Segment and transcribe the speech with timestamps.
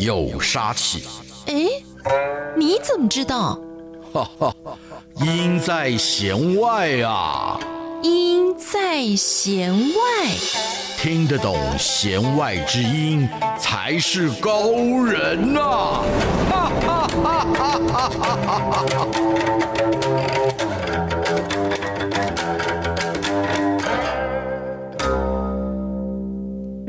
[0.00, 1.04] 有杀气。
[1.46, 1.66] 哎，
[2.56, 3.60] 你怎么知道？
[4.12, 4.54] 哈哈，
[5.16, 7.60] 音在弦外啊。
[8.02, 10.30] 音在弦外，
[10.96, 13.28] 听得懂弦外之音
[13.58, 14.70] 才是高
[15.04, 15.60] 人呐！
[16.48, 19.69] 哈哈哈哈哈哈！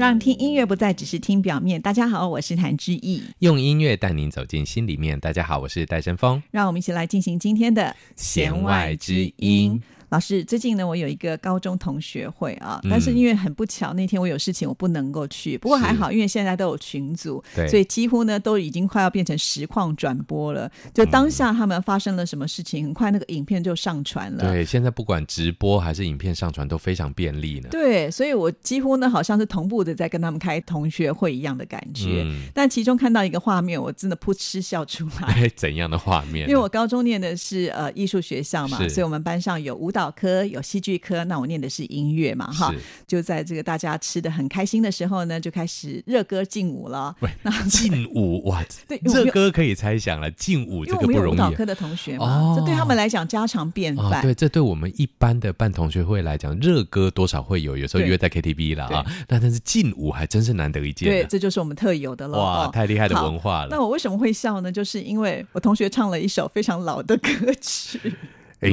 [0.01, 1.79] 让听音乐不再只是听表面。
[1.79, 5.19] 大家好，我是谭志毅，用音乐带您走进心里面。
[5.19, 6.41] 大家好，我是戴森峰。
[6.49, 9.79] 让我们一起来进行今天的弦外之音。
[10.11, 15.57] 老师，最近呢，我有一个高中同学会啊，但是因为很不巧，那天我有事情，我不能够去。
[15.57, 20.69] 不过还好，因为现在都有群组，所以几乎呢都已经快要变成实况转播了。
[20.93, 24.43] 就当下他们发生了什么事情，很快那个影片就上传了。
[24.43, 27.69] 对，现在不管直播还是影片上传都非常便利呢。
[27.71, 32.25] 对，所以我几乎呢好像是同步的在跟他们开同学会一样的感觉。
[32.53, 35.49] 但其中看到一个画面，我真的噗嗤笑出来。
[35.55, 36.49] 怎样的画面？
[36.49, 42.73] 因为我高中念的是呃艺术学校嘛，所以我们班上有舞蹈科，有戏剧科，那我念的是音乐嘛，哈，
[43.05, 47.15] 就在这个大家吃的很开心的时候呢，就开始热歌劲舞了。
[47.43, 51.37] 那劲舞哇，对，热歌可以猜想了，劲舞这个不容易。
[51.37, 54.21] 舞蹈科的同学嘛，这对他们来讲家常便饭。
[54.21, 59.05] 对，这对我们一般的办同学会来讲，热歌多少会有，有时候约在 KTV 了啊。
[59.27, 61.09] 那但是劲舞还真是难得一见。
[61.09, 62.37] 对，这就是我们特有的了。
[62.37, 63.67] 哇，太厉害的文化了。
[63.71, 64.71] 那我为什么会笑呢？
[64.71, 67.29] 就是因为我同学唱了一首非常老的歌
[67.59, 67.99] 曲。
[68.61, 68.71] 哎，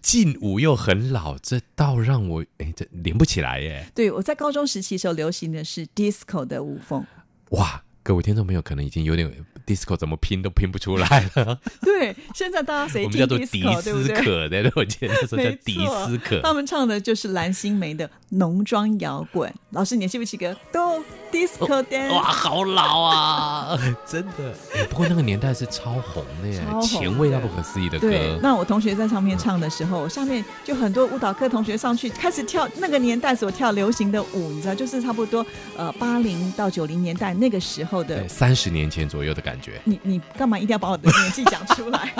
[0.00, 3.86] 劲舞又很老，这倒让我哎，这连不起来耶。
[3.94, 7.06] 对，我在高中时期时候流行的是 disco 的舞风。
[7.50, 9.32] 哇，各位听众朋友可能已经有点。
[9.66, 11.58] disco 怎么拼都拼不出来了。
[11.80, 13.46] 对，现在大家谁我们叫做迪
[13.80, 16.38] 斯可的，我记得那时候叫迪斯可。
[16.42, 19.50] 他们唱的就是蓝心湄的浓妆摇滚。
[19.70, 20.54] 老师，你记不记得？
[20.70, 21.02] 都
[21.32, 22.12] disco dance。
[22.12, 23.78] 哇，好老啊！
[24.06, 24.54] 真的。
[24.90, 28.10] 不过那个年代是超红的耶，前卫到不可思议的歌。
[28.10, 39.54] 对，那我同学在上面唱的时候，下面就很多舞蹈课同学上去开始跳那个年代所跳流行的舞，你知道，就是差不多呃八零到九零年代那个时候的，三十年前左右的感觉。
[39.54, 42.12] 感觉你你干嘛一定要把我的年纪讲出来？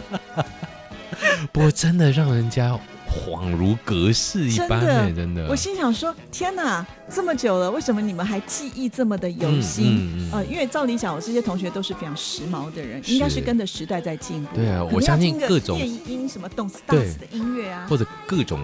[1.52, 2.78] 不过真的让人家
[3.14, 5.14] 恍如隔世一般，欸，真的。
[5.14, 6.84] 真的，我心想说：天哪！
[7.14, 9.94] 这么久了，为什么你们还记忆这么的犹新？
[9.94, 14.56] 嗯嗯嗯、呃，因为照理讲，我这些同学都是非常时髦的人，应该是跟着时代在进步。
[14.56, 18.58] 对啊，我相信各种电音什么动次打次的音乐啊，或者各种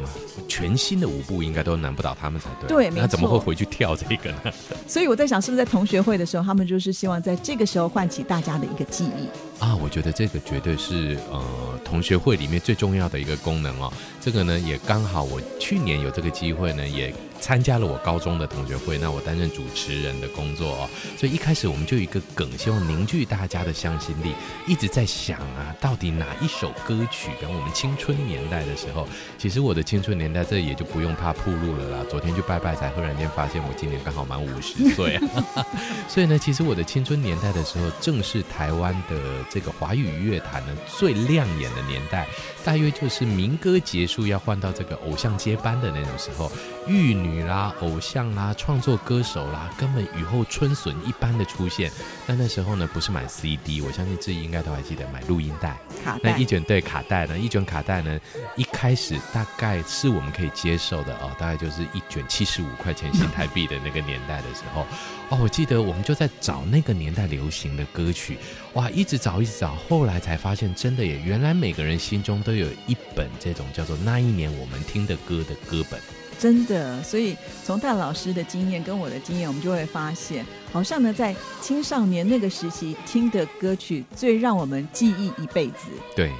[0.48, 2.90] 全新的舞步，应该都难不倒他们才对。
[2.90, 2.90] 对。
[2.98, 4.38] 那怎么会回去跳这个呢？
[4.86, 9.28] 所以我在想，是不是在同学会的时候，他们就是希望在这个时候唤起大家的一个记忆
[9.60, 9.76] 啊？
[9.76, 11.40] 我觉得这个绝对是呃
[11.84, 13.92] 同学会里面最重要的一个功能哦。
[14.20, 17.14] 这个呢，也刚好我去年有这个机会呢，也。
[17.40, 24.34] 参加了我高中的同学会，那我担任主持人的工作哦，所以一开始我们就有一个梗，希望凝聚大家的向心力，
[24.66, 29.08] 一直在想啊，到底哪一首歌曲，跟我们青春年代的时候，
[29.38, 32.04] 其实我的青春年代这也就不用怕暴露了啦。
[32.10, 35.18] 昨天去拜拜才忽然间发现我今年刚好满五十岁，
[36.06, 39.16] 所以呢，其实我的青春年代的时候，正是台湾的
[39.50, 42.26] 这个华语乐坛呢最亮眼的年代，
[42.64, 46.52] 大约就是民歌结束要换到这个偶像接班的那种时候，
[46.86, 47.29] 玉女。
[47.30, 51.90] 女啦，偶像啦，创作歌手啦，根本雨后春笋一般的出现。
[52.26, 55.76] 但那时候呢，不是买 CD，我相信自己应该都还记得买录音带。
[56.04, 56.32] 卡带。
[56.32, 58.18] 那一卷对卡带呢，一卷卡带呢，
[58.56, 64.86] 一开始大概是我们可以接受的哦，大概就是一卷七十五块钱新台币的那个年代的时候。
[65.30, 68.36] 哦，我记得我们就在找那个年代流行的歌曲，
[68.72, 76.00] 哇，一直找一直找，后来才发现，真的耶，原来每个人心中都有一本这种叫做那一年我们听的歌的歌本。
[76.40, 85.88] 真的，所以从戴老师的经验跟我的经验，我们就会发现，好像呢，在青少年那个时期听的歌曲，最让我们记忆一辈子。
[86.16, 86.32] 对。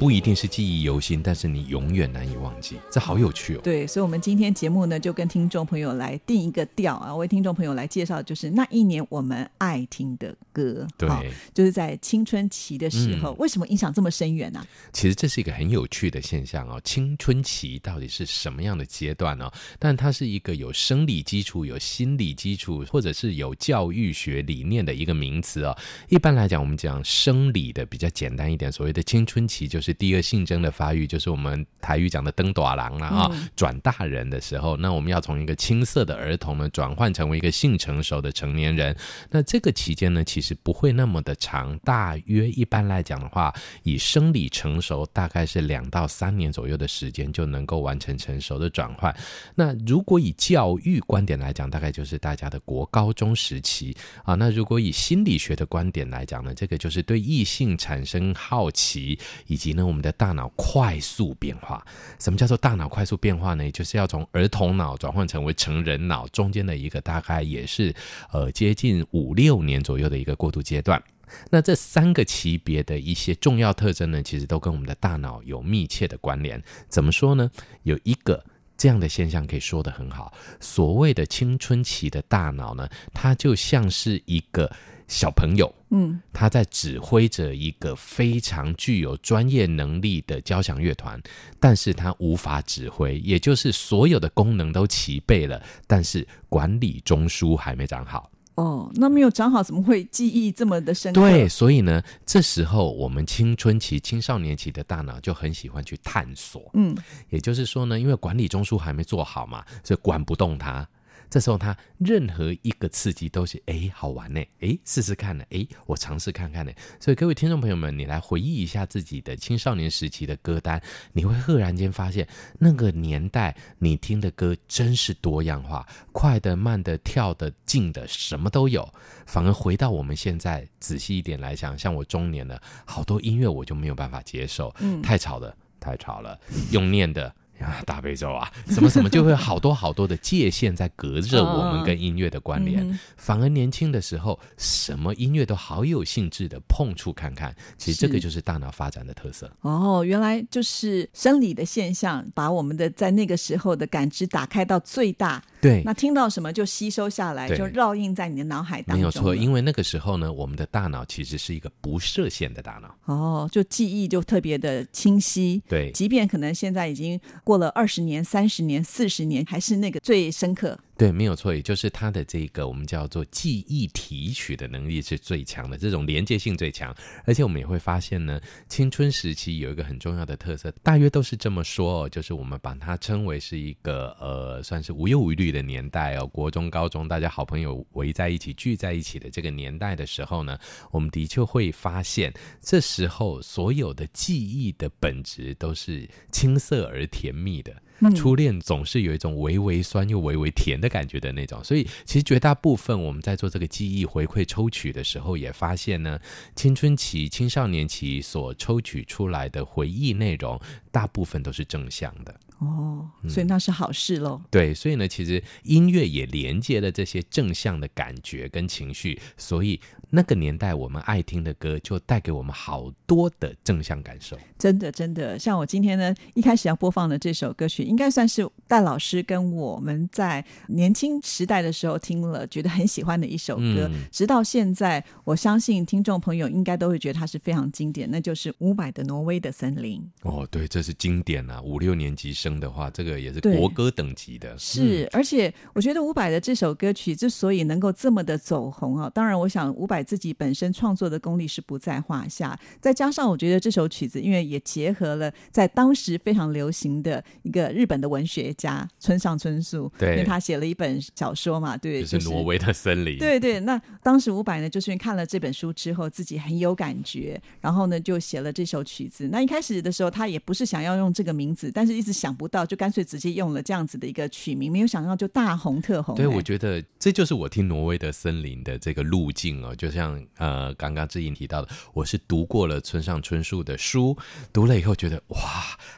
[0.00, 3.60] 不一定是记忆犹新，但是你永远难以忘记，这好有趣哦。
[3.62, 10.88] 对，所以，我们今天节目呢，就跟听众朋友来定一个调啊，为听众朋友来介绍，就是那一年我们爱听的歌。
[10.96, 14.66] 对，就是在青春期的时候，嗯、为什么影响这么深远呢、啊？
[14.94, 16.80] 其实这是一个很有趣的现象哦。
[16.82, 19.52] 青春期到底是什么样的阶段呢？
[19.78, 25.76] 但它是一个有生理基础、有心理基础，或者是有教育学理念的一个名词哦。
[26.08, 29.89] 一般来讲，我们讲生理的比较简单一点，所谓的青春期就是。
[29.90, 38.96] 是第二性征的发育，就是我们台语讲的登短郎了啊，转、嗯、大人的时候，那我们要从一个青涩的儿童呢，转换成为一个性成熟的成年人。
[39.30, 43.52] 那这个期间呢，其实不会那么的长，大约一般来讲的话，
[43.82, 49.14] 以生理成熟大概是两到三年左右的时间就能够完成成熟的转换。
[49.56, 54.36] 那如果以教育观点来讲，大概就是大家的国高中时期啊。
[54.36, 61.84] 那如果以心理学的观点来讲呢，这个就是对异性产生好奇，以及我们的大脑快速变化。
[62.18, 63.70] 什么叫做大脑快速变化呢？
[63.70, 67.94] 就是要从儿童脑转换成为成人脑，中间的一个大概也是
[68.32, 71.02] 呃接近五六年左右的一个过渡阶段。
[71.48, 76.60] 那这三个级别的一些重要特征呢，其实都跟我们的大脑有密切的关联。
[76.88, 77.48] 怎么说呢？
[77.84, 78.44] 有一个
[78.76, 84.68] 这样的现象可以说得很好，所谓的青春期的大脑呢，它就像是一个
[85.06, 91.20] 小朋友，嗯，他在指挥着一个非常具有专业能力的交响乐团，
[91.58, 98.30] 但是他无法指挥，也就是所有的功能都齐备了，但是管理中枢还没长好。
[98.56, 101.20] 哦，那没有长好，怎么会记忆这么的深刻？
[101.20, 106.70] 对，所以呢，这时候我们青春期、青少年期的大脑就很喜欢去探索。
[106.74, 106.94] 嗯，
[107.30, 110.86] 也就是说呢，因为管理中枢还没做好嘛，所以管不动它。
[111.30, 116.72] 这时候他任何一个刺激都是哎好玩呢，哎试试看呢，哎我尝试看看呢。
[116.98, 120.82] 所以各位听众朋友们，你来回忆一下自己的青少年时期的歌单，
[121.12, 122.26] 你会赫然间发现
[122.58, 128.92] 那个年代你听的歌真是多样化，快的、慢的、跳的、静的，什么都有。
[129.24, 136.36] 反而回到我们现在仔细一点来讲，像我中年了，好多音乐我就没有办法接受，嗯，太吵了，太吵了，
[136.72, 137.32] 用念的。
[137.60, 142.98] 啊，大悲咒啊，什么什么，就会好多好多的界限在隔着我们跟音乐的关联。
[143.16, 147.54] 反而年轻的时候，什么音乐都好有兴致的碰触看看。
[147.76, 149.50] 其实这个就是大脑发展的特色。
[149.60, 155.42] 哦，原来就是生理的现象，把我们的在那个时候的感知打开到最大。
[155.60, 158.96] 对，那听到什么就吸收下来，就烙印在你的脑海当中。
[158.96, 162.94] 没有错，因为那个时候呢，我们的大脑其实是一个不设限的大脑。
[163.04, 165.62] 哦，就记忆就特别的清晰。
[165.68, 170.78] 对，即便可能现在已经过了二十年、三十年、四十年，还是那个最深刻。
[171.00, 176.94] 对，没有错，也就是它的这个我们叫做记忆提取的能力是最强的，这种连接性最强。
[177.24, 178.38] 而且我们也会发现呢，
[178.68, 186.26] 青春时期有一个很重要的特色，大约都是这么说，哦就是我们把它称为是一个呃，算是无忧无虑的年代哦。
[186.26, 190.58] 国中、高中，大家好朋友围在一起、聚在一起的这个年代的时候呢，
[190.90, 192.30] 我们的确会发现，
[192.60, 197.74] 这时候所有的记忆的本质都是青涩而甜蜜的。
[198.14, 206.18] 初恋总是有一种微微酸又微微甜的感觉的那种，所以其实绝大部分我们在做这个记忆回馈抽取的时候，也发现呢，
[206.54, 210.60] 青春期、青少年期所抽取出来的回忆内容，
[210.90, 212.34] 大部分都是正向的。
[212.58, 214.38] 哦，所以那是好事喽。
[214.38, 214.44] 嗯。
[214.50, 219.80] 对，所以呢，其实音乐也连接了这些正向的感觉跟情绪，所以
[220.10, 224.38] 那个年代我们爱听的歌就带给我们好多的正向感受。
[224.58, 233.88] 真的，真的，像我今天呢，一开始要播放的这首歌曲，应该算是戴老师跟我们在年轻时代的时候听了，觉得很喜欢的一首歌。
[233.90, 240.06] 嗯、直到现在，我相信听众朋友应该都会觉得它是非常经典，那就是伍佰的《挪威的森林》。
[240.30, 242.50] 哦，对，这是经典啊，五六年级生。
[242.60, 244.58] 的话，这个也是国歌等级的。
[244.58, 263.16] 是，而且我觉得伍佰的这首歌曲之所以能够这么的走红啊，当然，我想伍佰自己本身创作的功力是不在话下，再加上我觉得这首曲子，因为也结合了在当时非常流行的一个日本的文学家村上春树，对，因为他写了一本小说嘛，对，就是《挪威的森林》。
[263.18, 269.28] 对对，那当时伍佰呢，就是因为看了这本书之后，自己很有感觉，然后呢，就写了这首曲子。
[269.28, 276.14] 那一开始的时候，他也不是想要用这个名字，但是一直想不到，就干脆直接用了这样子的一个曲名，没有想到就大红特红。
[276.14, 284.16] 对，我觉得这就是我听《挪威的森林》的这个路径哦，就像呃刚刚志颖提到的，我是读过了村上春树的书，
[284.52, 285.38] 读了以后觉得哇，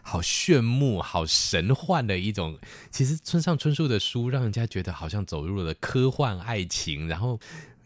[0.02, 2.58] 好炫目、好神幻的一种。
[2.90, 7.38] 其实村上春树的书让人家觉得好像走入了科幻爱情，然后。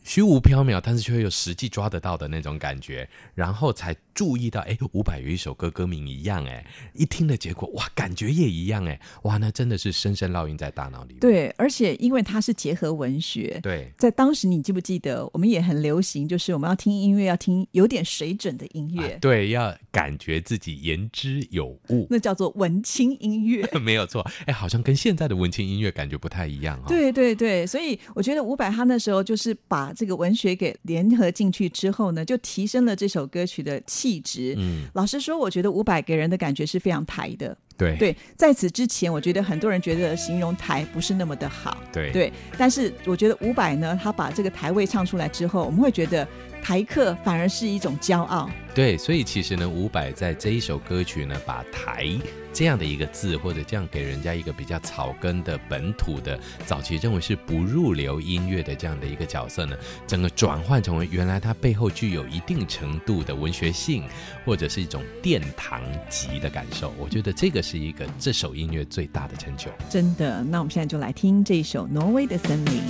[0.08, 11.16] 虚无缥缈，但是却有实际抓得到的那种感觉，然后才注意到，哎，伍佰有一首歌歌名一样，哎，一听的结果，哇，感觉也一样，哎，哇，那真的是深深烙印在大脑里。
[11.20, 26.88] 对，而且因为它是结合文学，对，在当时你记不记得，我们也很流行，就是我们要听音乐，要听有点水准的音乐，啊、对，要感觉自己言之有物， 那叫做文青音乐， 没有错，哎，好像跟现在的文青音乐感觉不太一样哈、哦。
[26.88, 34.54] 对对对，所以我觉得伍佰他那时候就是把这个文学给联合进去之后呢，就提升了这首歌曲的气气质。
[34.56, 37.56] 嗯，老实说，我觉得伍佰给人的感觉是非常台的。
[37.76, 41.76] 对对，在此之前，我觉得很多人觉得形容台不是那么的好。
[41.92, 46.26] 对对，但是我觉得伍佰呢，他把这个台位唱出来之后，我们会觉得
[46.66, 48.50] 台客反而是一种骄傲。
[48.74, 52.06] 对，所以其实呢，伍佰在这一首歌曲呢，把台
[52.52, 59.76] 这样的一个字，或者这样给人家一个比较草根的本土的早期认为是不入流音乐的这样的一个角色呢，
[60.08, 64.02] 整个转换成为原来它背后具有一定程度的文学性，
[64.44, 65.80] 或者是一种殿堂
[66.10, 66.92] 级的感受。
[66.98, 67.62] 我觉得这个。
[67.62, 70.44] 是一个这首音乐最大的成就，真的。
[70.44, 72.80] 那我们现在就来听这一首《挪威的森林》。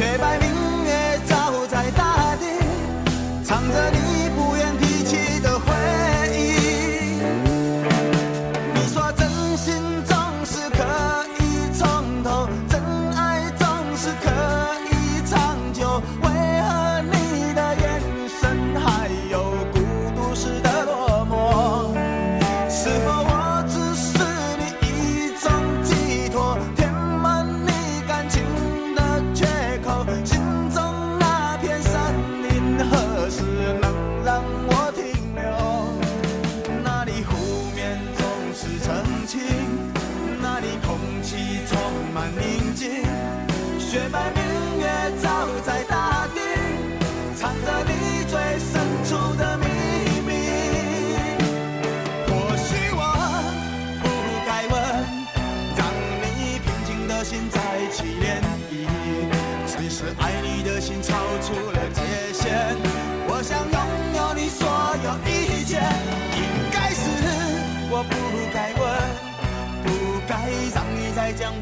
[0.00, 0.59] 雪白明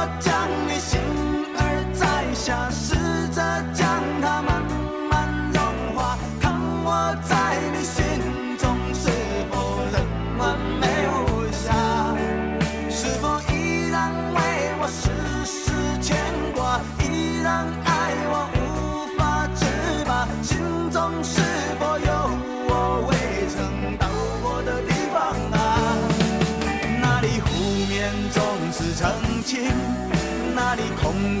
[0.00, 0.39] your.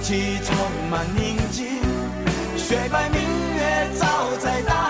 [0.00, 0.56] 气充
[0.90, 1.66] 满宁静，
[2.56, 3.20] 雪白明
[3.54, 4.06] 月照
[4.38, 4.89] 在大。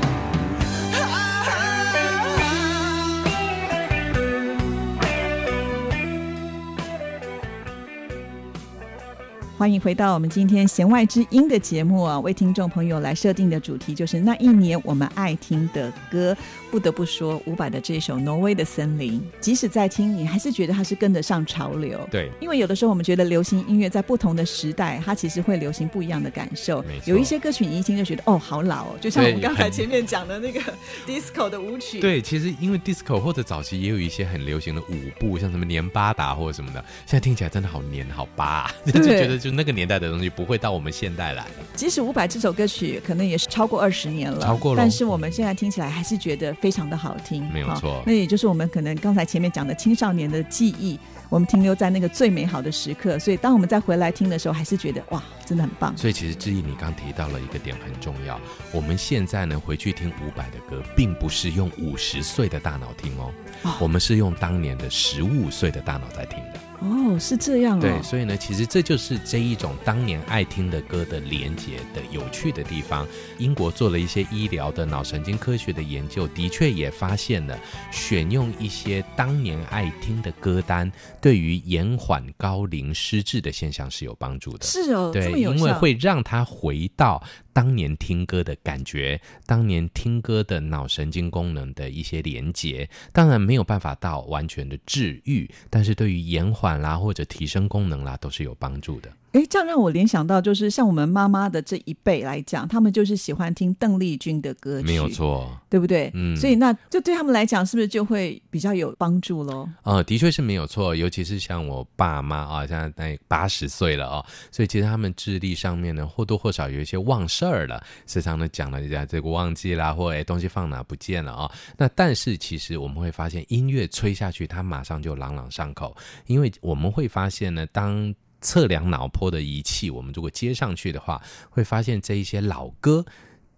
[9.61, 12.19] 欢迎回到我们今天弦外之音的节目啊！
[12.21, 16.35] 为听众朋友来设定的主题就是那一年我们爱听的歌。
[16.71, 21.99] 不得不说，伍佰的这首《挪威的森林》，即使在听，你还是觉得它是跟得上潮流。
[22.09, 26.83] 对，因为有的时候我们觉得流行音乐在不同的时代，它其实会流行不一样的感受。
[27.05, 30.61] 有一些歌曲你一听就觉得哦，好老哦，就像我们刚才前面讲的那个
[31.05, 31.99] disco 的舞曲。
[31.99, 39.50] 对，其实因为 disco 或者早期也有一些很流行的舞步，像什么黏巴达或者什么的，现在听起来真的好黏好巴， 就觉得就。
[39.51, 41.45] 那个年代的东西不会到我们现代来。
[41.75, 48.03] 即使伍佰这首歌曲可能也是超过二十年了，超过了，但是我们现在听起来还是觉得非常的好听，没有错。
[48.05, 55.95] 那也就是我们可能刚才前面讲的青少年的记忆，我们停留在那个最美好的时刻，所以当我们再回来听的时候，还是觉得哇，真的很棒。
[55.97, 58.39] 所以其实志毅，你刚提到了一个点很重要，
[58.71, 63.31] 我们现在呢回去听伍佰的歌，并不是用五十岁的大脑听哦，
[63.63, 66.59] 哦，我们是用当年的十五岁的大脑在听的。
[66.81, 67.81] 哦，是这样哦。
[67.81, 73.07] 对，所以呢，其实这就是这一种当年爱听的歌的连接的有趣的地方。
[73.37, 77.57] 英国做了一些医疗的脑神经科学的研究，的确也发现了
[77.91, 84.65] 选用一些当年爱听的歌单，对于延缓高龄失智的现象是有帮助的。
[84.65, 87.21] 是哦，对，因为会让他回到。
[87.53, 99.11] 当年听歌的感觉，当年听歌的脑神经功能的一些连接，当然没有办法到完全的治愈，但是对于延缓啦或者提升功能啦，都是有帮助的。
[99.31, 106.11] 哎，这样让我联想到，就是像我们妈妈的这一辈来讲，他们就是喜欢听邓丽君的歌曲，没有错，对不对？
[106.13, 109.69] 嗯，所以那就对他们来讲，是不是就会比较有帮助喽？
[109.83, 121.51] 呃，的确是没有错，尤其是像我爸妈啊，现在八十岁了哦，所以其实他们智力上面呢，或多或少有一些忘事儿了，时常的讲了一下这个忘记啦，或哎东西放哪不见了啊。
[121.77, 125.95] 那但是其实我们会发现，音乐吹下去，它马上就朗朗上口，
[126.25, 133.05] 因为我们会发现呢，当测量脑波的仪器，我们如果接上去的话，会发现这一些老歌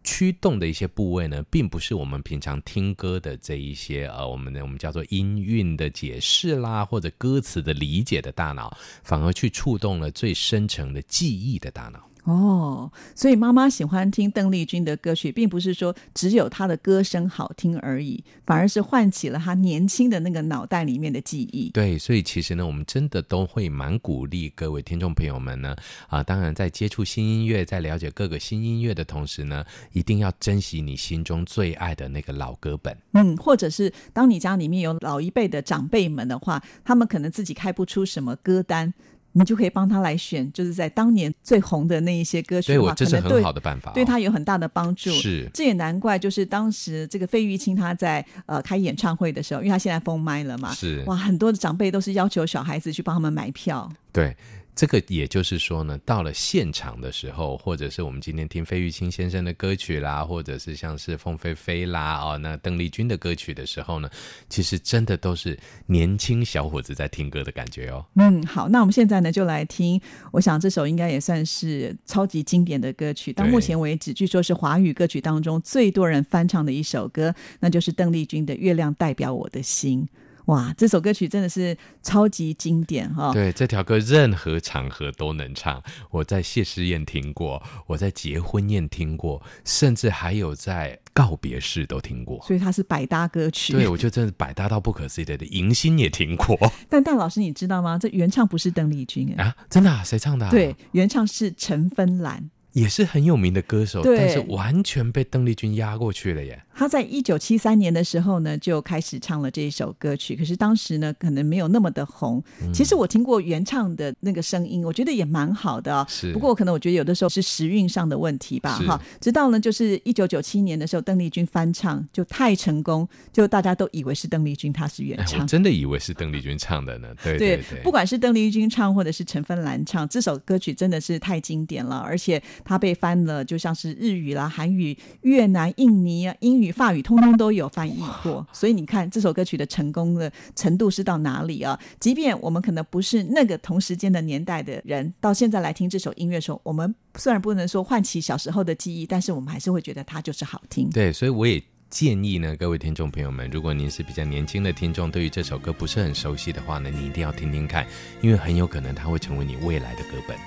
[0.04, 12.10] 驱动的一些部位呢，并不是我们平常听歌的这一些呃，我们的我们叫做音韵的解释啦，或者歌词的理解的大脑，反而去触动了最深层的记忆的大脑。
[12.24, 21.70] 哦，所以妈妈喜欢听邓丽君的歌曲，并不是说只有她的歌声好听而已，反而是唤起了她年轻的那个脑袋里面的记忆。
[21.72, 25.76] 对，所以其实呢，我们真的都会蛮鼓励各位听众朋友们呢，
[26.08, 32.98] 啊，当然在接触新音乐、在了解各个新音乐的同时呢，一定要珍惜你心中最爱的那个老歌本。
[33.12, 38.94] 嗯，或者是当你家里面有老一辈的长辈们的话，他们可能自己开不出什么歌单。
[39.34, 45.12] 你就可以帮他来选，就是在当年最红的那一些歌曲的话，对，我这是很好的办法，哦，对他有很大的帮助。
[45.12, 53.92] 是，这也难怪，就是当时这个费玉清他在呃开演唱会的时候，因为他现在封麦了嘛，是哇，很多的长辈都是要求小孩子去帮他们买票。
[54.12, 54.36] 对。
[54.76, 64.10] 这个也就是说呢，到了现场的时候，或者是我们今天听费玉清先生的歌曲啦，或者是像是凤飞飞啦，哦，那邓丽君的歌曲的时候呢，
[64.50, 68.04] 其实真的都是年轻小伙子在听歌的感觉哦。
[68.16, 80.02] 嗯，好，那我们现在呢就来听，我想这首应该也算是超级经典的歌曲，到目前为止据说是华语歌曲当中最多人翻唱的一首歌，那就是邓丽君的《月亮代表我的心》。
[80.46, 83.32] 哇，这首歌曲真的是超级经典哈！
[83.34, 85.82] 对，这条歌任何场合都能唱。
[86.12, 92.44] 我在谢师宴听过，我在结婚宴听过，甚至还有在告别式都听过。
[92.46, 93.74] 所以它是百搭歌曲。
[93.74, 95.34] 对，我觉得真的百搭到不可思议的。
[95.46, 96.58] 迎新也听过。
[96.90, 97.98] 但但老师，你知道吗？
[97.98, 99.56] 这原唱不是邓丽君啊？
[99.70, 100.04] 真的啊？
[100.04, 100.50] 谁唱的啊？
[100.52, 106.62] 对，原唱是陈芬兰，也是很有名的歌手，但是完全被邓丽君压过去了耶。
[106.76, 110.36] 他在一九七三年的时候呢，就开始唱了这一首歌曲。
[110.36, 112.44] 可是当时呢，可能没有那么的红。
[112.62, 116.06] 嗯、其实我听过原唱的那个声音，我觉得也蛮好的、哦。
[116.10, 116.34] 是。
[116.34, 118.80] 不过可能我觉得有的时候是时运上的问题吧。
[118.80, 119.00] 哈。
[119.22, 125.42] 直到呢，就是一九九七年的时候，邓丽君翻唱就太成功，就大家都以为是邓丽君她是原唱。
[125.42, 127.10] 我真的以为是邓丽君唱的呢。
[127.24, 127.64] 对对对。
[127.70, 131.98] 对，不管是邓丽君唱，或者是陈芬兰唱，这首歌曲真的是太经典了。
[132.00, 136.63] 而且它被翻了，就像是日语啦、韩语、越南、印尼啊、英语。
[136.64, 141.80] 语、法语通通都有翻译过，所以你看这首歌曲的成功的程度是到哪里啊？
[142.00, 150.90] 即便我们可能不是那个同时间的年代的人，到现在来听这首音乐的时候，我们虽然不能说唤起小时候的记忆，但是我们还是会觉得它就是好听。
[150.90, 157.86] 对，所以我也建议呢，各位听众朋友们，如果您是比较年轻的听众，对于这首歌不是很熟悉的话呢，你一定要听听看，
[158.22, 160.38] 因为很有可能它会成为你未来的歌本。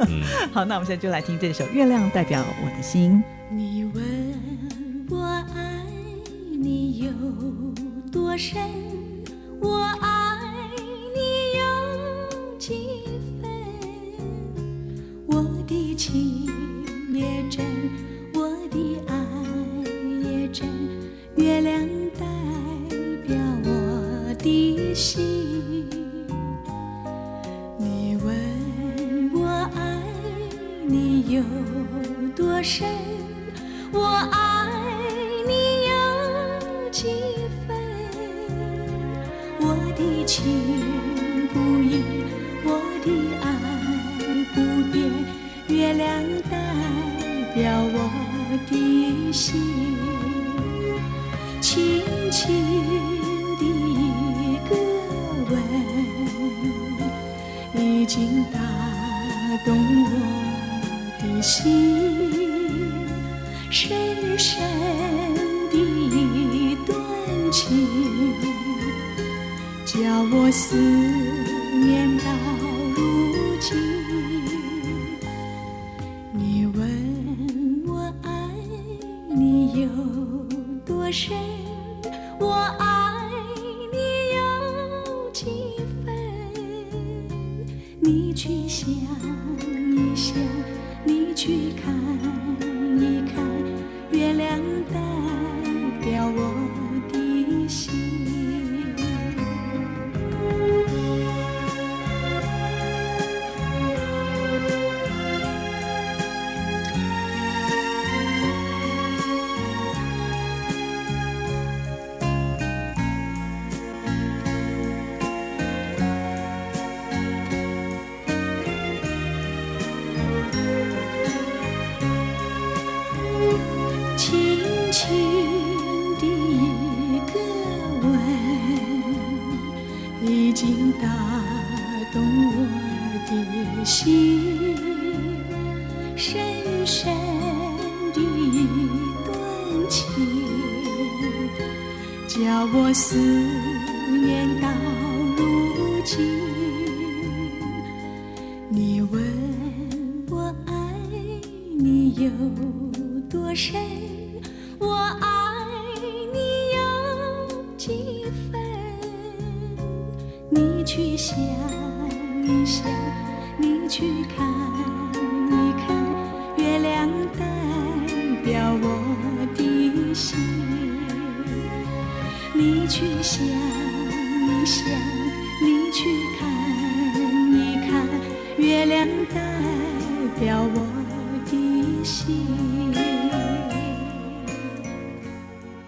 [0.08, 3.22] 嗯，好，那我们现在就来听这首《月亮代表我的心》。
[3.54, 4.87] 你问。
[5.10, 5.16] 我
[5.54, 5.84] 爱
[6.52, 7.10] 你有
[8.12, 8.60] 多深
[9.60, 10.70] 我爱
[11.14, 11.20] 你
[11.58, 11.62] 有
[12.58, 13.02] 几
[13.40, 13.48] 分？
[15.26, 16.46] 我的情
[17.12, 17.64] 也真
[18.34, 19.14] 我的爱
[20.22, 20.68] 也真
[21.36, 21.77] 月亮
[61.58, 62.38] 心。
[63.70, 64.62] 深深
[65.70, 66.96] 的一段
[67.52, 68.34] 情，
[69.84, 69.98] 叫
[70.32, 70.76] 我思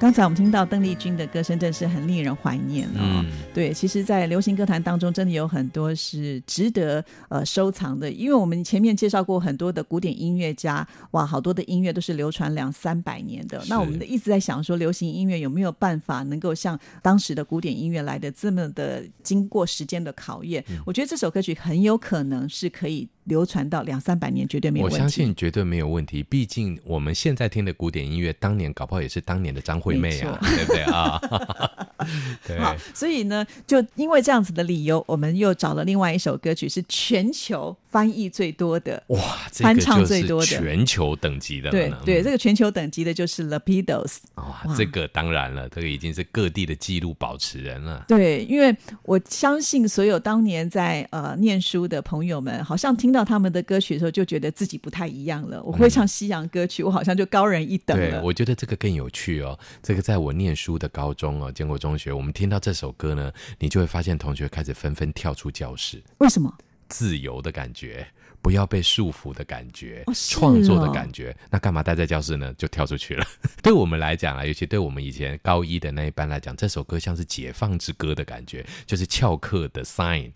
[0.01, 3.23] 刚才我们听到邓丽君的歌声，真是很令人怀念哦。
[3.23, 8.11] 嗯、对，其实，在流行歌坛当中，真的有很多是值得呃收藏的。
[8.11, 13.63] 因为我们前面介绍过很多的古典音乐家，哇，好多的音乐都是流传两三百年的。
[13.69, 20.65] 那我们一直在想说，流行音乐有没有办法能够像当时的古典音乐来的这么的经过时间的考验？
[20.71, 23.07] 嗯、我觉得这首歌曲很有可能是可以。
[23.25, 26.23] 流传到两三百年绝对没有问题，我相信绝对没有问题。
[26.23, 31.21] 毕竟我们现在听的古典音乐，当年搞不好也是当年的张惠妹啊，对不对啊？
[32.47, 32.59] 对。
[32.59, 39.19] 好，所以呢，就因为这样子的理由，我们又找了另外一首歌曲，是全球翻译最多的，哇，
[39.53, 41.71] 翻唱最多的，全球等级的。
[41.71, 44.19] 对对，这个全球等级的就是 The Beatles。
[44.35, 48.05] 哇，哇这个当然了，这个已经是各地的纪录保持人了。
[48.09, 53.21] 对，因为我相信所有当年在呃念书的朋友们，好像听到。
[53.31, 55.63] 他们的歌曲的时候，就觉得自己不太一样了。
[55.63, 58.11] 我会唱西洋歌曲，嗯、我好像就高人一等了。
[58.11, 59.57] 对，我觉得这个更有趣哦。
[59.83, 66.03] 这个在我念书的高中哦，建国中学，我们听到这首歌呢，你就会发现同学开始纷纷跳出教室。
[66.19, 66.53] 为什么？
[66.91, 68.07] 自由的感觉，
[68.43, 71.35] 不要被束缚的感觉，哦、创作的感觉。
[71.49, 72.53] 那干嘛待在教室呢？
[72.59, 73.25] 就跳出去了。
[73.63, 80.31] 对我们来讲啊，尤其对我们以前高一的那一班来讲，这首歌像是解放之歌的感觉，就是翘课的 sign。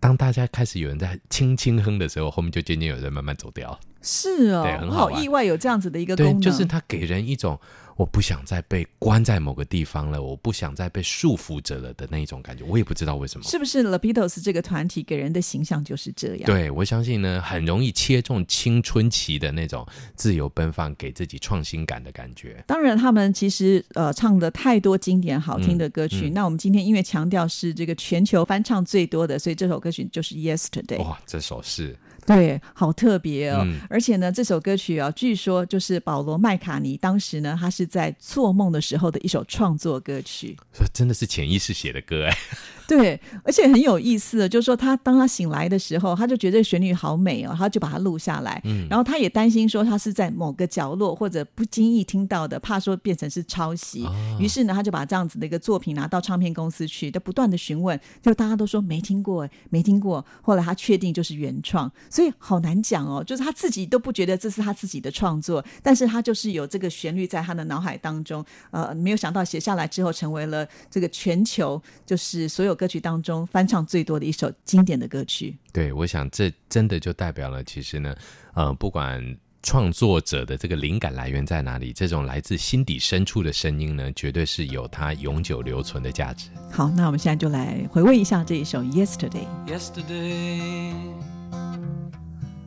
[0.00, 3.78] 当大家开始有人在轻轻哼的时候，后面就渐渐有人慢慢走掉。
[4.00, 7.58] 是哦，对，很好，好意外有这样子的一个功能，对，就是它给人一种
[7.96, 12.62] 我不想再被关在某个地方了，我不想再被束缚着了的那一种感觉。
[12.62, 16.44] 我也不知道为什么，是不是 Beatles 这个团体给人的形象就是这样？
[16.46, 19.84] 对，我相信呢，很容易切中青春期的那种
[20.14, 22.62] 自由奔放、给自己创新感的感觉。
[22.68, 26.28] 当然，他们其实呃唱的太多经典好听的歌曲。
[26.28, 31.02] 嗯嗯、那我们今天因为强调是这个全球翻唱最多的，所以这首歌曲就是 Yesterday。
[31.02, 31.98] 哇，这首是。
[32.28, 33.62] 对，好特别哦！
[33.64, 40.54] 嗯、而且呢，这首歌曲啊，据说就是保罗麦卡尼当时呢，他是在做梦的时候的一首创作歌曲。
[40.92, 42.36] 真的是潜意识写的歌哎。
[42.88, 48.58] 对，而且很有意思的，就是说他当他醒来的时候，他就觉得旋律好美哦，他就把它录下来。
[48.64, 54.04] 嗯，然后他也担心说他是在某个角落或者不经意听到的，怕说变成是抄袭。
[54.04, 60.24] 哦、于是呢，他就把这样子的一个作品拿到唱片公司去，就不断的询问，就大家都说没听过，没听过。
[60.40, 75.56] 后来他确定就是原创，所以好难讲哦，就是他自己都不觉得这是他自己的创作，但是他就是有这个旋律在他的脑海当中，呃，没有想到写下来之后成为了这个全球就是所有歌曲当中翻唱最多的一首经典的歌曲。
[75.72, 78.12] 对，我想这真的就代表了，其实呢，
[78.54, 79.22] 呃，不管
[79.62, 86.48] 创作者的这个灵感来源在哪里，这种来自心底深处的声音呢，绝对是有它永久留存的价值。
[86.72, 89.46] 好，那我们现在就来回味一下这一首《Yesterday》。
[89.72, 90.92] Yesterday,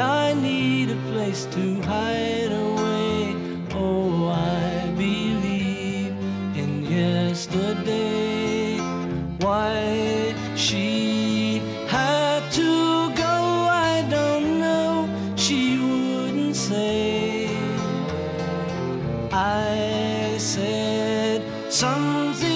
[0.00, 3.34] I need a place to hide away.
[3.72, 6.12] Oh, I believe
[6.54, 8.78] in yesterday.
[9.40, 15.08] Why she had to go, I don't know.
[15.36, 17.48] She wouldn't say.
[19.32, 22.55] I said something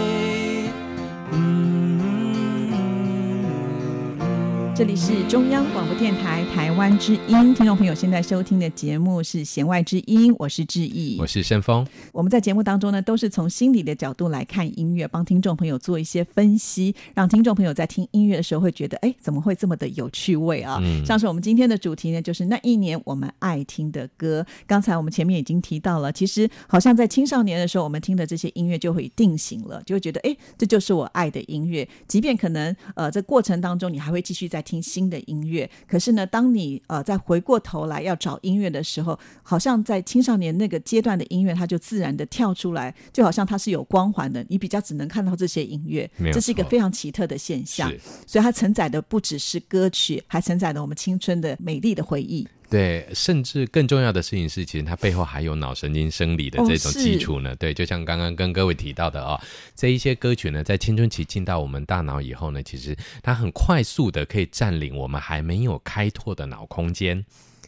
[4.81, 11.85] 这里是中央广播电台台湾之音，听众朋友现在收听的节目是《弦外之音》，我是志毅，我是申峰。
[12.11, 20.79] 我们在节目当中呢，都是从心理的角度来看音乐，帮听众朋友做一些分析，让听众朋友在听音乐的时候会觉得，哎，怎么会这么的有趣味啊？
[20.81, 24.43] 嗯，像是我们今天的主题呢，就是那一年我们爱听的歌。
[24.65, 31.87] 刚才我们前面已经提到了，其实好像在青少年的时候，我们听的这些音乐就会定型了，就会觉得，哎，这就是我爱的音乐。
[32.07, 47.91] 即便可能呃，在过程当中你还会继续在听新的音乐，可是呢，当你呃再回过头来要找音乐的时候，好像在青少年那个阶段的音乐，它就自然的跳出来，就好像它是有光环的，你比较只能看到这些音乐，这是一个非常奇特的现象。
[48.27, 52.47] 所以它承载的不只是歌曲，还承载了我们青春的美丽的回忆。
[52.71, 57.51] 对，甚至更重要的事情是，其实它背后还有脑神经生理的这种基础呢。
[57.51, 59.37] 哦、对，就像刚刚跟各位提到的哦，
[59.75, 67.21] 这一些歌曲呢，在青春期进到我们大脑以后呢，其实它很快速的可以占领我们还没有开拓的脑空间，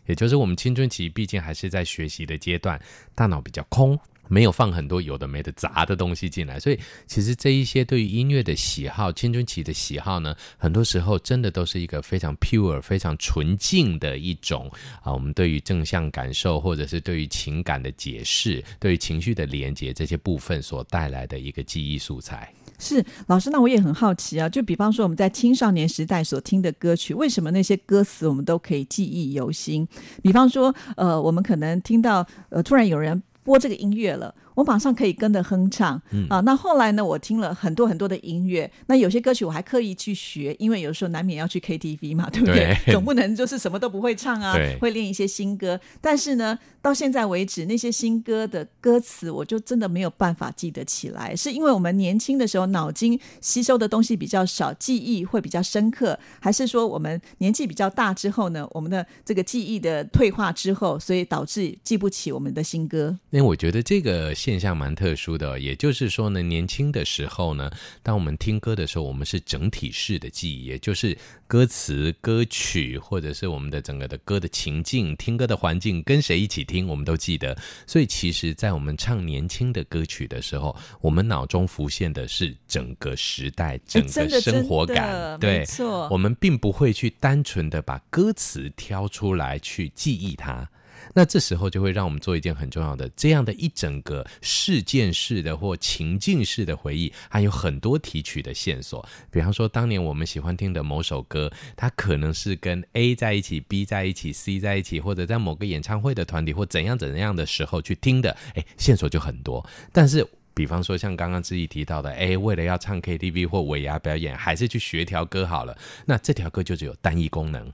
[0.06, 2.82] 也就是我们青春期毕竟还是在学习的阶段，
[3.14, 4.00] 大脑比较空。
[4.34, 14.72] 没有放很多有的没的杂的东西进来，所以其实这一些对于音乐的喜好，青春期的喜好呢，很多时候真的都是一个 非常 pure、非常纯净的一种
[15.04, 15.14] 啊。
[15.14, 22.52] 我们对于正向感受，或者是对于情感的解释，对于情绪的连接这些部分所带来的一个记忆素材。
[22.80, 24.50] 是老师，那我也很好奇啊。
[24.50, 29.88] 就比方说我们在青少年时代所听的歌曲，为什么那些歌词我们都可以记忆犹新？
[30.24, 33.22] 比方说，呃，我们可能听到呃，突然有人。
[33.44, 36.02] 播这个音乐了，我马上可以跟着哼唱。
[36.12, 42.78] 嗯啊，那后来呢，我听了很多很多的音乐，那有些歌曲我还刻意去学，因为有时候难免要去 KTV 嘛，对不对？
[42.86, 45.80] 对，总不能就是什么都不会唱啊，会练一些新歌。
[46.02, 63.18] 但是呢，到现在为止，那些新歌的歌词，我就真的没有办法记得起来，是因为我们年轻的时候脑筋吸收的东西比较少，记忆会比较深刻，还是说我们年纪比较大之后呢，我们的这个记忆的退化之后，所以导致记不起我们的新歌？
[63.30, 77.58] 因为我觉得这个现象蛮特殊的，也就是说呢，年轻的时候呢，当我们听歌的时候，我们是整体式的记忆，也就是歌词、歌曲，或者是我们的整个的歌的情境、听歌的环境，跟谁一起听，我们都记得。
[77.88, 85.40] 所以，其实，在我们唱年轻的歌曲的时候，我们脑中浮现的是整个时代、整个生活感。
[85.40, 90.70] 对，没错，我们并不会去单纯的把歌词挑出来去记忆它。
[91.14, 99.08] 那这时候就会让我们做一件很重要的，这样的一整个事件式的或情境式的回忆，还有很多提取的线索。
[99.32, 109.68] 比方说，当年我们喜欢听的某首歌，它可能是跟 A 在一起，B 在一起，C 在一起，或者在某个演唱会的团体或怎样怎样的时候去听的，哎，线索就很多。
[109.92, 115.76] 但是，比方说像刚刚志毅提到的，哎，为了要唱 KTV 或尾牙表演，还是去学条歌好了。
[116.06, 117.72] 那这条歌就只有单一功能，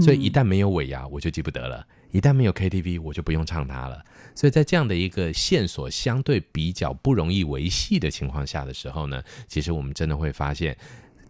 [0.00, 1.86] 所以一旦没有尾牙，我就记不得了。
[2.14, 4.00] 一旦没有 KTV，我就不用唱它了。
[4.36, 10.76] 所以在这样的一个线索相对比较不容易维系的情况下的时候呢，其实我们真的会发现。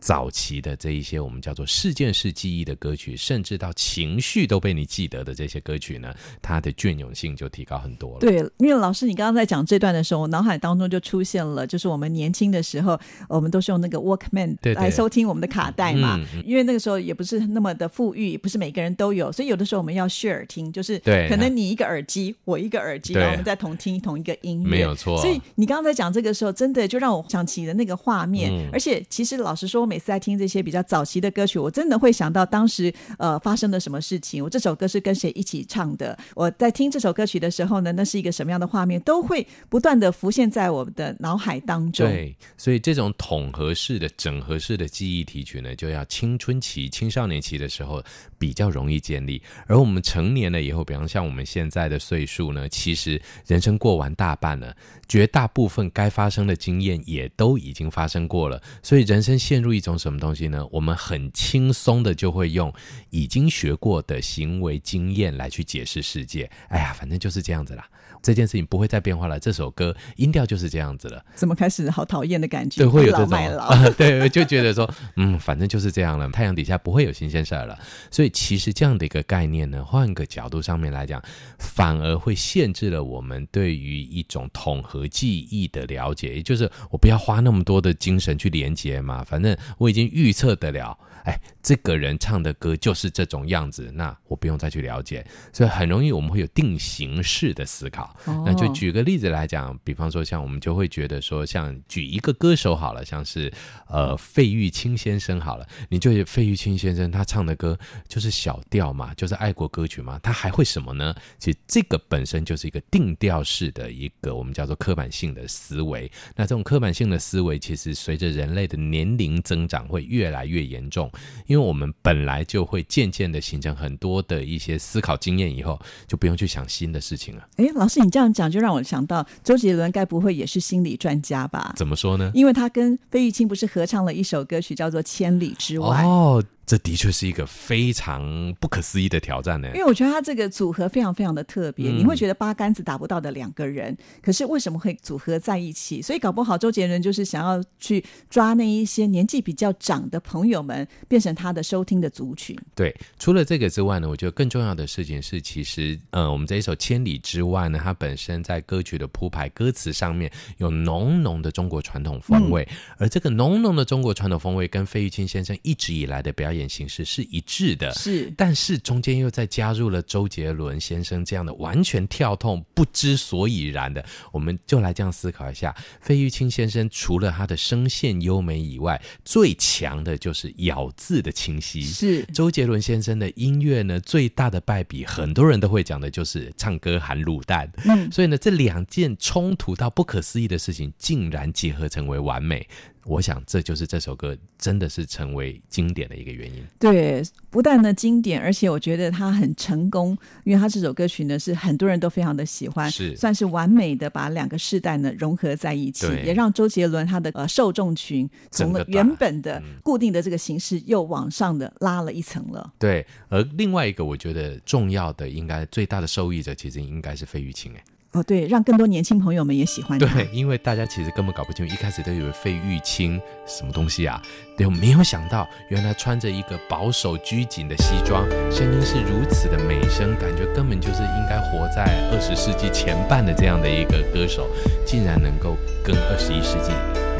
[0.04, 8.18] 早期的这一些我们叫做事件式记忆的歌曲，甚至到情绪都被你记得的这些歌曲呢，它的隽永性就提高很多了。
[8.20, 16.18] 对，因为老师你刚刚在讲这段的时候，我脑海当中就出现了，就是我们年轻的时候，我们都是用那个 Walkman 来收听我们的卡带嘛。
[16.18, 25.18] 对对，因为那个时候也不是那么的富裕，不是每个人都有，所以有的时候我们要 share 听，就是可能你一个耳机，我一个耳机，然后我们再同听同一个音乐，没有错。
[25.22, 34.42] 所以你刚刚在讲这个时候，真的就让我想起了那个画面，嗯、而且其实老实说，我每次在听这些比较早期的歌曲，我真的会想到当时呃发生了什么事情。
[34.42, 36.18] 我这首歌是跟谁一起唱的？
[36.34, 42.04] 我在听这首歌曲的时候呢，那是一个什么样的画面，都会不断的浮现在我的脑海当中。
[42.08, 48.02] 对，所以这种统合式的、整合式的记忆提取呢，就要青春期、青少年期的时候
[48.36, 49.40] 比较容易建立。
[49.68, 54.76] 而我们成年了以后，比方像我们现在的岁数呢，其实人生过完大半了，
[55.06, 60.66] 绝大部分该发生的经验也都已经发生过了，所以人生陷入一种什么东西呢？
[60.70, 62.72] 我们很轻松的就会用
[63.10, 66.50] 已经学过的行为经验来去解释世界。
[66.68, 67.88] 哎呀，反正就是这样子啦。
[68.24, 69.38] 这件事情不会再变化了。
[69.38, 71.22] 这首歌音调就是这样子了。
[71.34, 72.82] 怎么开始好讨厌的感觉？
[72.82, 73.38] 对，会有这种
[73.98, 76.26] 对，就觉得说，嗯，反正就是这样了。
[76.30, 77.78] 太阳底下不会有新鲜事儿了。
[78.10, 81.22] 所以其实这样的一个概念呢，换个角度上面来讲，
[81.58, 86.36] 反而会限制了我们对于一种统合记忆的了解。
[86.36, 90.98] 也就是我不要花那么多的精神去连接嘛，反正我已经预测得了。
[91.24, 98.13] 哎，这个人唱的歌就是这种样子，那我不用再去了解，所以很容易我们会有定型式的思考。
[98.24, 103.52] 哦、那就举个例子来讲，比方说像我们就会觉得说，像举一个歌手好了，像是
[103.88, 111.14] 呃费玉清先生好了，你就费玉清先生他唱的歌就是小调嘛，就是爱国歌曲嘛，他还会什么呢？
[111.38, 116.10] 其实这个本身就是一个定调式的一个我们叫做刻板性的思维。
[116.36, 121.10] 那这种刻板性的思维，其实随着人类的年龄增长会越来越严重。
[121.46, 127.48] 因为我们本来就会渐渐的形成很多的一些思考经验，以后就不用去想新的事情了。
[127.56, 131.72] 哎，老师，你这样讲就让我想到周杰伦，该不会也是心理专家吧？
[131.76, 132.30] 怎么说呢？
[132.34, 136.02] 因为他跟费玉清不是合唱了一首歌曲，叫做《千里之外》。
[136.06, 136.44] 哦。
[136.66, 146.00] 这的确是一个非常不可思议的挑战呢，因为我觉得他这个组合非常非常的特别，嗯、你会觉得八竿子打不到的两个人，可是为什么会组合在一起？
[146.00, 152.56] 所以搞不好周杰伦就是想要去抓那一些年纪比较长的朋友们，变成他的收听的族群。
[152.74, 166.53] 对，除了这个之外呢，我觉得更重要的事情是，其实，呃，我们这一首《千里之外》呢，它本身在歌曲的铺排、歌词上面有浓浓的中国传统风味，嗯、而这个浓浓的中国传统风味跟费玉清先生一直以来的表演。
[166.54, 181.82] 演形式是一致的，是，但是中间又再加入了周杰伦先生这样的完全跳痛、不知所以然的，我们就来这样思考一下：费玉清先生除了他的声线优美以外，最强的就是咬字的清晰。
[181.82, 187.70] 是周杰伦先生的音乐呢，最大的败笔，很多人都会讲的就是唱歌含卤蛋。
[187.84, 192.66] 嗯，所以呢，这两件冲突到不可思议的事情，竟然结合成为完美。
[193.06, 196.64] 我想这就是这首歌真的是成为经典的一个原因。
[196.78, 212.72] 对，不但呢经典，而且我觉得它很成功，因为它这首歌曲呢是很多人都非常的喜欢，是算是完美的把两个世代呢融合在一起，也让周杰伦他的呃受众群从原本的固定的这个形式又往上的拉了一层了。
[212.78, 217.84] 对，而另外一个我觉得重要的，应该最大的受益者其实应该是费玉清哎。
[218.14, 219.98] 哦，对，让更多年轻朋友们也喜欢。
[219.98, 224.22] 对，因为大家其实根本搞不清楚，一开始都以为费玉清什么东西啊，
[224.56, 234.48] 对，我没有想到，原来穿着一个保守拘谨的西装，声音是如此的美声，感觉根本就是应该活在二十世纪前半的这样的一个歌手，
[234.86, 236.70] 竟然能够跟二十一世纪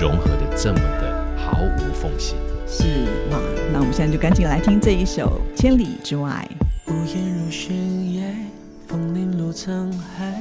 [0.01, 2.37] 融合的这么的毫无缝隙。
[2.69, 2.85] 是
[3.33, 3.39] 哇，
[3.73, 6.49] 那我们现在就赶紧来听这一首《千里之外》。
[6.93, 7.75] 屋檐如悬
[8.15, 8.23] 崖，
[8.87, 10.41] 枫林落沧海，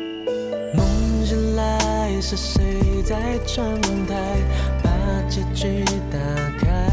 [2.21, 4.15] 是谁在窗台
[4.83, 4.89] 把
[5.27, 6.17] 结局打
[6.59, 6.87] 开？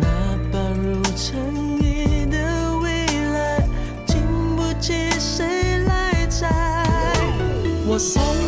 [0.00, 0.06] 那
[0.52, 1.40] 把如尘
[1.80, 3.66] 埃的未来，
[4.06, 4.20] 经
[4.54, 6.48] 不起谁来摘。
[7.86, 8.41] 我送。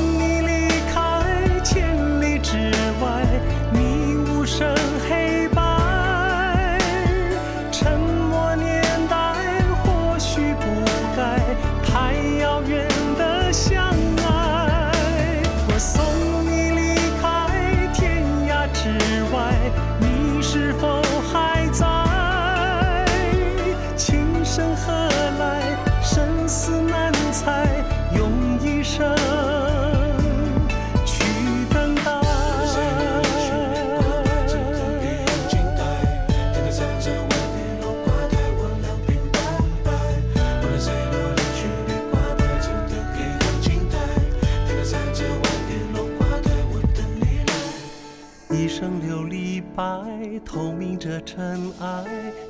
[51.15, 52.05] 的尘埃，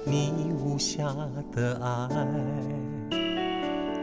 [0.07, 1.05] 你无瑕
[1.53, 2.09] 的爱。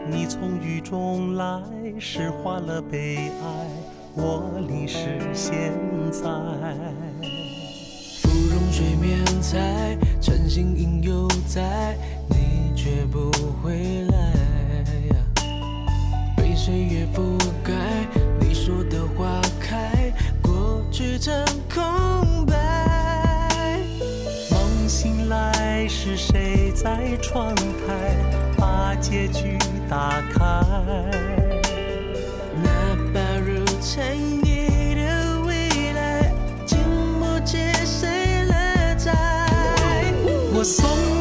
[0.08, 1.60] 你从雨中来，
[1.98, 3.66] 诗化了悲哀，
[4.14, 5.72] 我淋湿现
[6.12, 6.22] 在。
[8.20, 11.98] 芙蓉水面采，晨星影犹在，
[12.28, 14.11] 你却不回来。
[26.14, 27.64] 是谁在窗台
[28.58, 29.56] 把结局
[29.88, 30.42] 打开？
[32.62, 34.04] 那把如尘
[34.44, 36.30] 埃的未来，
[36.66, 36.78] 经
[37.18, 37.56] 不起
[37.86, 39.10] 谁来摘。
[40.54, 41.11] 我送。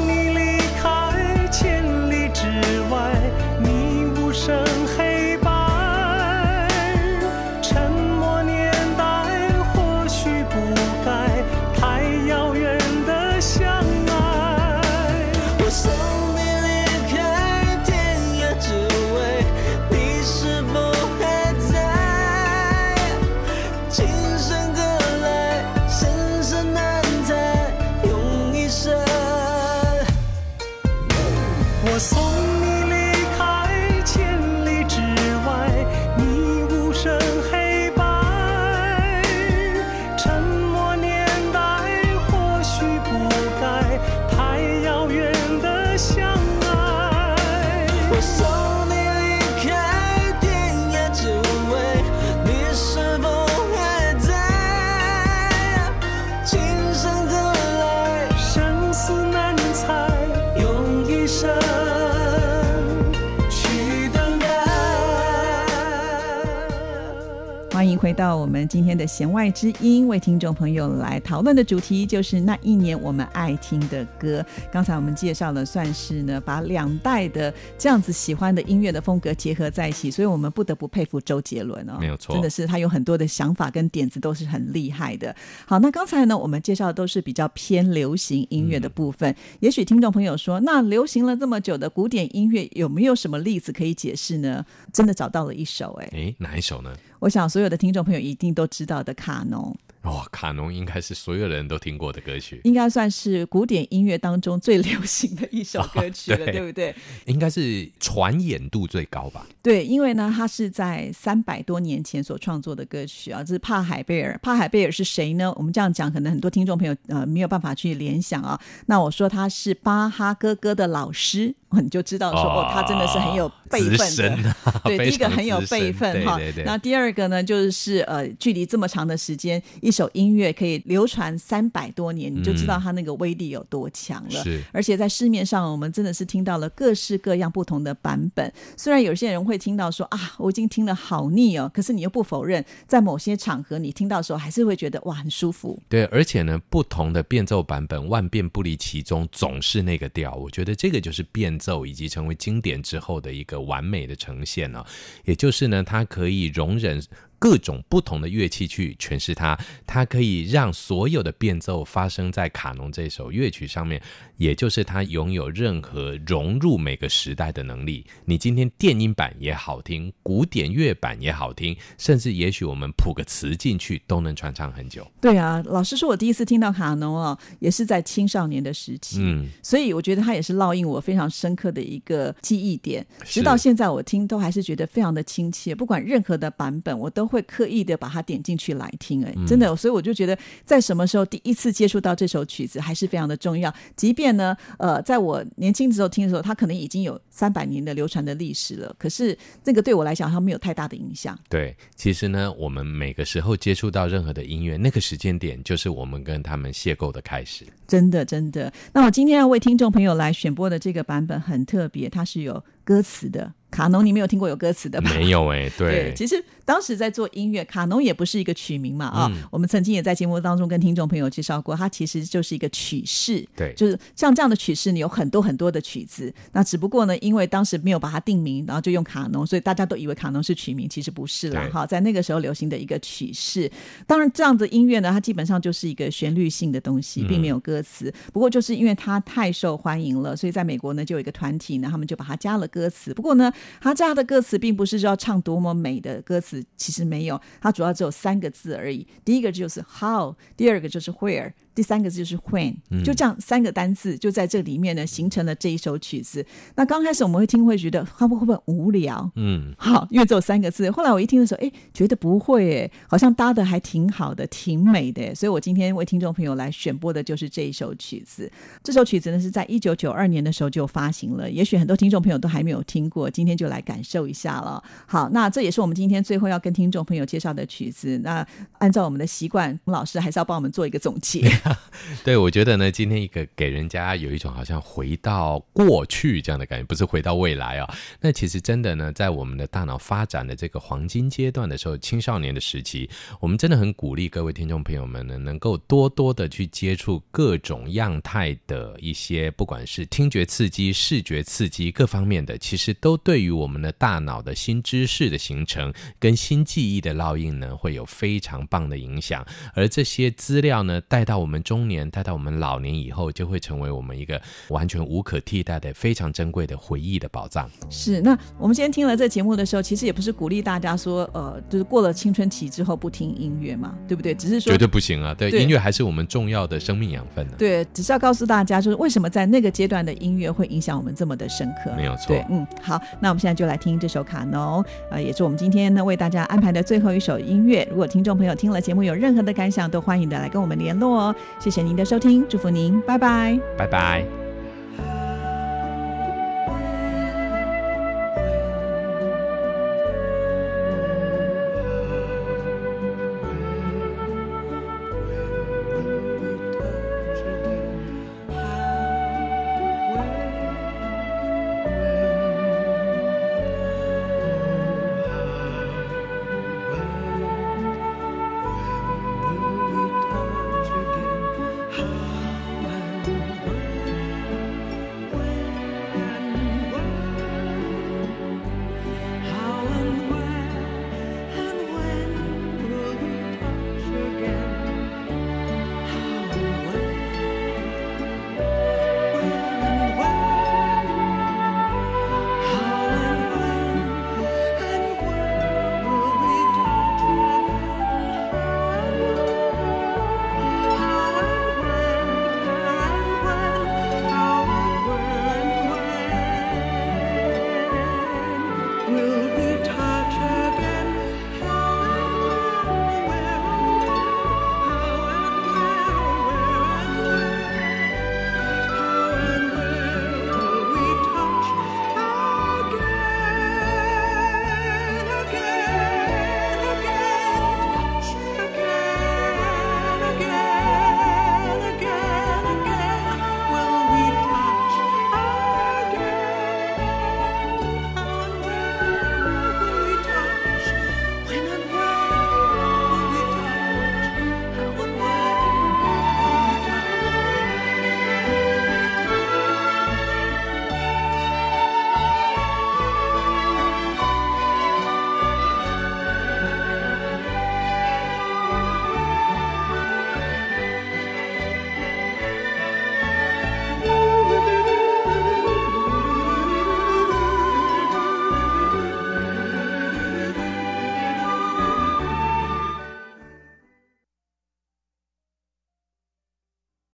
[68.02, 74.44] 回到我们今天的弦外之音，为听众朋友来讨论的主题就是那一年我们爱听的歌。
[74.72, 85.36] 刚才我们介绍了算是呢，把两代的这样子喜欢的音乐的风格结合在一起，所以我们不得不佩服周杰伦哦，没有错，真的是他有很多的想法跟点子都是很厉害的。
[85.68, 89.30] 好，那刚才呢，我们介绍的都是比较偏流行音乐的部分。
[89.30, 94.66] 嗯、也许听众朋友说，那流行了这么久的古典音乐有没有什么例子可以解释呢？
[94.92, 96.92] 真的找到了一首，哎，哎，哪一首呢？
[97.22, 106.96] 我想所有的听众朋友一定都知道的卡农，哦，卡农应该是所有人都听过的歌曲，应该算是古典音乐当中最流行的一首歌曲了，哦、对，对不对？
[107.26, 109.46] 应该是传演度最高吧？
[109.62, 113.44] 对，因为呢，它是在三百多年前所创作的歌曲啊。
[113.44, 115.54] 这是帕海贝尔，帕海贝尔是谁呢？
[115.56, 118.60] 我们这样讲，可能很多听众朋友呃没有办法去联想啊。
[118.88, 121.54] 那我说他是巴哈哥哥的老师。
[121.82, 124.50] 你就知道说哦，他真的是很有辈分的。
[124.66, 126.38] 啊、对， 第一个很有辈分哈。
[126.66, 134.44] 那第二个呢，就是呃，距离这么长的时间，一首音乐可以流传三百多年，你就知道它那个威力有多强了。
[134.44, 138.52] 是、嗯，而且在市面上，我们真的是听到了各式各样不同的版本。
[138.76, 145.80] 虽然有些人会听到说啊，我已经听了好腻哦，可是你又不否认，在某些场合你听到的时候，还是会觉得哇，很舒服。
[145.88, 150.34] 对，而且呢，不同的变奏版本，万变不离其宗，总是那个调。
[150.34, 151.52] 我觉得这个就是变。
[151.62, 154.84] 奏以及成为经典之后的一个完美的呈现呢，
[155.26, 157.00] 也就是呢，它可以容忍。
[157.42, 164.00] 各种不同的乐器去诠释它，它可以让所有的变奏发生在卡农这首乐曲上面，
[164.38, 168.06] 也就是它拥有任何融入每个时代的能力。
[168.26, 175.10] 你今天电音版也好听，古典乐版也好听，甚至也许我们谱个词进去都能传唱很久。
[175.20, 183.04] 对啊，老师说，我第一次听到卡农哦，也是在青少年的时期，嗯，所以我觉得它也是烙印我非常深刻的一个记忆点。
[183.26, 187.31] 直到现在我听都还是觉得非常的亲切，不管任何的版本我都。
[187.32, 193.74] 会刻意的把它点进去来听，哎，真的，所以我就觉得，在什么时候第一次接触到这首曲子，还是非常的重要。
[193.96, 201.40] 即便呢，呃，在我年轻的时候听的时候，它可能已经有三百年的流传的历史了，可是这个对我来讲，它没有太大的影响。
[201.50, 207.66] 对，其实呢，我们每个时候接触到任何的音乐，那个时间点就是我们跟他们邂逅的开始。
[207.88, 208.72] 真的，真的。
[208.94, 213.54] 那我今天要为听众朋友来选播的这个版本很特别，它是有歌词的。
[213.72, 215.10] 卡农，你没有听过有歌词的吧？
[215.16, 215.92] 没有哎、欸，对。
[215.92, 219.48] 对，其实当时在做音乐，卡农也不是一个曲名嘛啊、嗯哦。
[219.52, 223.48] 我们曾经也在节目当中跟听众朋友介绍过，它其实就是一个曲式。
[223.56, 226.32] 对，就是像这样的曲式，你有很多很多的曲子。
[226.52, 231.86] 那只不过呢，因为当时没有把它定名，然后就用卡农，所以大家都以为卡农是曲名，其实不是了哈。
[231.86, 233.72] 在那个时候流行的一个曲式。
[234.06, 238.10] 当然，这样的音乐呢，它基本上就是一个旋律性的东西，并没有歌词。
[238.10, 243.14] 嗯、不过就是因为它太受欢迎了，所以在美国呢，就有一个团体呢，他们就把它加了歌词。
[243.14, 249.08] 不过呢，他加的歌词并不是要唱多么美的歌词，其实没有，它主要只有三个字而已。
[249.24, 251.52] 第一个就是 how，第二个就是 where。
[251.74, 256.46] 第三个字就是 when，就这样三个单字就在这里面呢，形成了这一首曲子。
[256.76, 259.32] 那刚开始我们会听会觉得会不会不会无聊？
[259.36, 260.92] 嗯，好，因为只有三个字。
[260.92, 265.34] 后来我一听的时候，哎，觉得不会，哎，好像搭的还挺好的，挺美的。
[265.34, 268.52] 所以我今天为听众朋友来选播的就是这一首曲子。
[268.84, 274.84] 这首曲子呢是在一九九二年的时候就发行了，也许很多听众朋友都还没有听过，今天就来感受一下了。
[275.06, 278.20] 好，那这也是我们今天最后要跟听众朋友介绍的曲子。
[278.24, 278.46] 那
[278.80, 281.50] 按照我们的习惯，老师还是要帮我们做一个总结。
[282.24, 293.10] 对，我觉得呢，今天一个给人家有一种好像回到过去这样的感觉，不是回到未来啊、那其实真的呢，在我们的大脑发展的这个黄金阶段的时候，青少年的时期，
[293.40, 309.46] 我们真的很鼓励各位听众朋友们呢，能够多多的去接触各种样态的一些，不管是听觉刺激、视觉刺激各方面的，其实都对于我们的大脑的新知识的形成跟新记忆的烙印呢，会有非常棒的影响。
[309.74, 314.40] 而这些资料呢，带到我们中年，带到我们老年以后，就会成为我们一个
[314.70, 317.68] 完全无可替代的、非常珍贵的回忆的宝藏。
[317.90, 318.22] 是。
[318.22, 324.36] 那我们今天听了这节目的时候，其实也不是鼓励大家说，呃，就是过了青春期之后不听音乐嘛，对不对？
[324.36, 325.34] 只是说绝对不行啊！
[325.34, 327.58] 对，对音乐还是我们重要的生命养分呢、啊。
[327.58, 331.92] 对，只是要告诉大家，就是为什么在那个阶段的音乐会影响我们这么的深刻。
[331.96, 332.28] 没有错。
[332.28, 337.88] 对，嗯，好，那我们现在就来听这首卡农，呃，也是我们今天呢为大家安排的最后一首音乐。
[337.90, 341.36] 如果听众朋友听了节目有任何的感想，都欢迎的来跟我们联络哦。
[341.60, 344.51] 谢谢您的收听，祝福您，拜拜，拜拜。